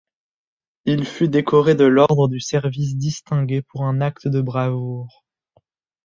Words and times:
Il 0.85 1.05
fut 1.05 1.27
décoré 1.27 1.75
de 1.75 1.83
l'ordre 1.83 2.27
du 2.27 2.39
Service 2.39 2.97
distingué 2.97 3.61
pour 3.61 3.83
un 3.85 4.01
acte 4.01 4.27
de 4.27 4.41
bravoure. 4.41 5.23